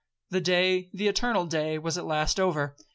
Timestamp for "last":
2.07-2.39